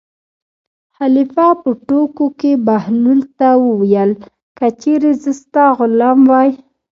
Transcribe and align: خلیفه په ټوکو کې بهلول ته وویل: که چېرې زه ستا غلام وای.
خلیفه 0.95 1.47
په 1.61 1.69
ټوکو 1.87 2.25
کې 2.39 2.51
بهلول 2.67 3.21
ته 3.37 3.49
وویل: 3.67 4.11
که 4.57 4.67
چېرې 4.81 5.11
زه 5.21 5.31
ستا 5.41 5.65
غلام 5.77 6.19
وای. 6.31 6.49